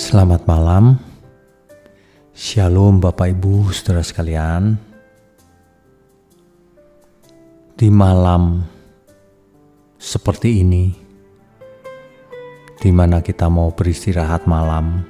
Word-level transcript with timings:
Selamat 0.00 0.48
malam, 0.48 0.96
Shalom 2.32 3.04
Bapak 3.04 3.36
Ibu 3.36 3.68
saudara 3.68 4.00
sekalian. 4.00 4.80
Di 7.76 7.92
malam 7.92 8.64
seperti 10.00 10.64
ini, 10.64 10.88
di 12.80 12.88
mana 12.88 13.20
kita 13.20 13.52
mau 13.52 13.68
beristirahat 13.76 14.48
malam, 14.48 15.04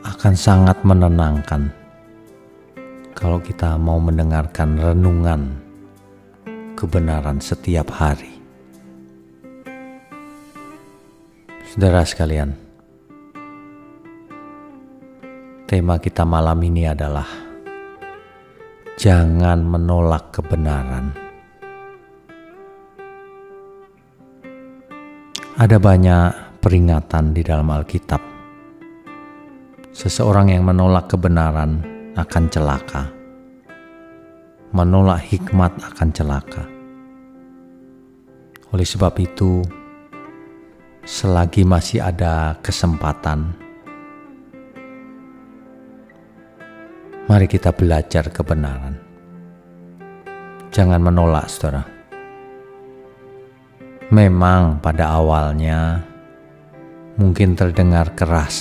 akan 0.00 0.32
sangat 0.32 0.80
menenangkan 0.80 1.68
kalau 3.12 3.36
kita 3.36 3.76
mau 3.76 4.00
mendengarkan 4.00 4.80
renungan 4.80 5.52
kebenaran 6.72 7.36
setiap 7.36 7.92
hari. 7.92 8.32
Saudara 11.68 12.00
sekalian, 12.08 12.64
tema 15.74 15.98
kita 15.98 16.22
malam 16.22 16.62
ini 16.62 16.86
adalah 16.86 17.26
jangan 18.94 19.58
menolak 19.58 20.30
kebenaran. 20.30 21.10
Ada 25.58 25.82
banyak 25.82 26.62
peringatan 26.62 27.34
di 27.34 27.42
dalam 27.42 27.66
Alkitab. 27.74 28.22
Seseorang 29.90 30.54
yang 30.54 30.62
menolak 30.62 31.10
kebenaran 31.10 31.82
akan 32.14 32.44
celaka. 32.54 33.10
Menolak 34.70 35.26
hikmat 35.26 35.74
akan 35.90 36.08
celaka. 36.14 36.62
Oleh 38.70 38.86
sebab 38.86 39.18
itu, 39.18 39.58
selagi 41.02 41.66
masih 41.66 41.98
ada 41.98 42.62
kesempatan, 42.62 43.63
mari 47.34 47.50
kita 47.50 47.74
belajar 47.74 48.30
kebenaran. 48.30 48.94
Jangan 50.70 51.02
menolak, 51.02 51.50
saudara. 51.50 51.82
Memang 54.14 54.78
pada 54.78 55.18
awalnya 55.18 55.98
mungkin 57.18 57.58
terdengar 57.58 58.14
keras, 58.14 58.54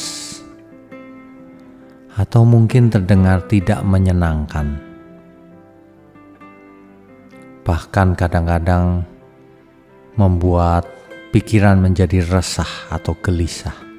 atau 2.18 2.42
mungkin 2.50 2.90
terdengar 2.90 3.46
tidak 3.46 3.86
menyenangkan. 3.86 4.82
Bahkan 7.62 8.18
kadang-kadang 8.18 9.06
membuat 10.18 10.90
pikiran 11.30 11.78
menjadi 11.78 12.26
resah 12.26 12.90
atau 12.90 13.14
gelisah. 13.22 13.93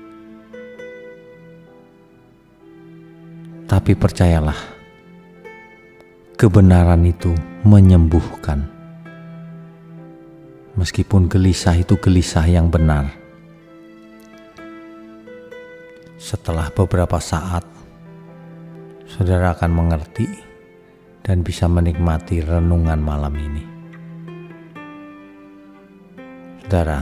Tapi 3.64 3.96
percayalah, 3.96 4.60
kebenaran 6.36 7.00
itu 7.08 7.32
menyembuhkan. 7.64 8.68
Meskipun 10.76 11.32
gelisah 11.32 11.72
itu 11.72 11.96
gelisah 11.96 12.44
yang 12.44 12.68
benar. 12.68 13.08
Setelah 16.20 16.68
beberapa 16.76 17.16
saat, 17.16 17.64
saudara 19.08 19.56
akan 19.56 19.72
mengerti 19.72 20.28
dan 21.24 21.40
bisa 21.40 21.64
menikmati 21.64 22.44
renungan 22.44 23.00
malam 23.00 23.32
ini. 23.32 23.64
Saudara, 26.60 27.00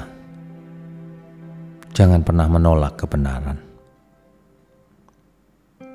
jangan 1.90 2.22
pernah 2.22 2.46
menolak 2.46 2.94
kebenaran. 3.02 3.71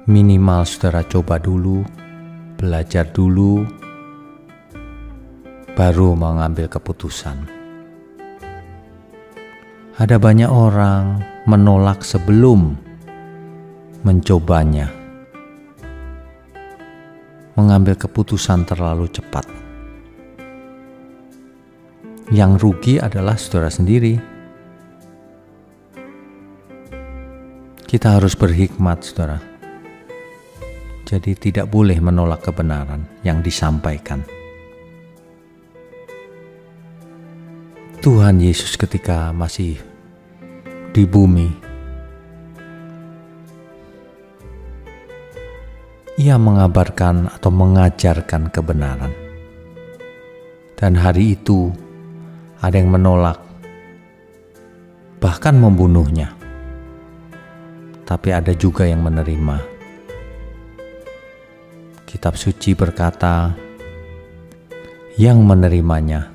Minimal 0.08 0.64
saudara 0.64 1.04
coba 1.04 1.36
dulu, 1.36 1.84
belajar 2.56 3.12
dulu, 3.12 3.68
baru 5.76 6.16
mengambil 6.16 6.72
keputusan. 6.72 7.36
Ada 10.00 10.16
banyak 10.16 10.48
orang 10.48 11.20
menolak 11.44 12.08
sebelum 12.08 12.80
mencobanya, 14.08 14.88
mengambil 17.60 18.00
keputusan 18.00 18.64
terlalu 18.64 19.12
cepat 19.12 19.44
yang 22.32 22.56
rugi 22.56 22.96
adalah 23.00 23.36
saudara 23.36 23.68
sendiri. 23.68 24.16
Kita 27.84 28.20
harus 28.20 28.36
berhikmat, 28.36 29.04
saudara. 29.04 29.57
Jadi, 31.08 31.40
tidak 31.40 31.72
boleh 31.72 32.04
menolak 32.04 32.44
kebenaran 32.44 33.08
yang 33.24 33.40
disampaikan. 33.40 34.28
Tuhan 38.04 38.44
Yesus, 38.44 38.76
ketika 38.76 39.32
masih 39.32 39.80
di 40.92 41.08
bumi, 41.08 41.68
Ia 46.18 46.34
mengabarkan 46.42 47.30
atau 47.30 47.54
mengajarkan 47.54 48.50
kebenaran, 48.50 49.14
dan 50.74 50.98
hari 50.98 51.38
itu 51.38 51.70
ada 52.58 52.74
yang 52.74 52.90
menolak, 52.90 53.38
bahkan 55.22 55.62
membunuhnya. 55.62 56.34
Tapi 58.02 58.34
ada 58.34 58.50
juga 58.58 58.90
yang 58.90 59.06
menerima. 59.06 59.77
Kitab 62.08 62.40
suci 62.40 62.72
berkata, 62.72 63.52
"Yang 65.20 65.40
menerimanya 65.44 66.32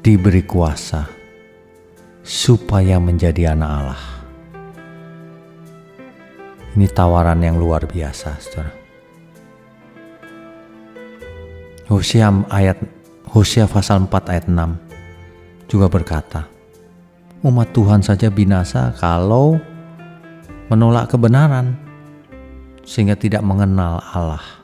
diberi 0.00 0.40
kuasa 0.48 1.12
supaya 2.24 2.96
menjadi 2.96 3.52
anak 3.52 3.68
Allah." 3.68 4.04
Ini 6.72 6.88
tawaran 6.88 7.44
yang 7.44 7.60
luar 7.60 7.84
biasa, 7.84 8.40
saudara. 8.40 8.72
Hosea 11.92 12.32
ayat 12.48 12.80
Hosea 13.28 13.68
pasal 13.68 14.08
4 14.08 14.32
ayat 14.32 14.48
6 14.48 14.80
juga 15.68 15.92
berkata, 15.92 16.48
umat 17.44 17.68
Tuhan 17.76 18.00
saja 18.00 18.32
binasa 18.32 18.96
kalau 18.96 19.60
menolak 20.72 21.12
kebenaran 21.12 21.76
sehingga 22.88 23.20
tidak 23.20 23.44
mengenal 23.44 24.00
Allah 24.00 24.61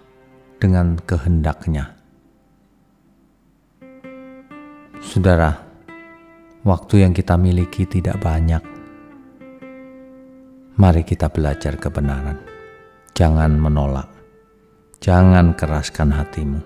dengan 0.59 0.99
kehendaknya. 1.07 1.95
Saudara, 4.99 5.55
waktu 6.67 7.07
yang 7.07 7.15
kita 7.15 7.39
miliki 7.39 7.87
tidak 7.87 8.19
banyak. 8.19 8.61
Mari 10.79 11.03
kita 11.03 11.31
belajar 11.31 11.79
kebenaran. 11.79 12.39
Jangan 13.15 13.55
menolak. 13.59 14.11
Jangan 14.99 15.55
keraskan 15.55 16.11
hatimu. 16.11 16.61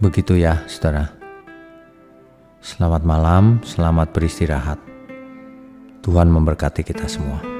Begitu 0.00 0.40
ya, 0.40 0.64
saudara. 0.64 1.12
Selamat 2.64 3.04
malam, 3.04 3.60
selamat 3.64 4.12
beristirahat. 4.12 4.80
Tuhan 6.04 6.28
memberkati 6.32 6.84
kita 6.84 7.04
semua. 7.04 7.57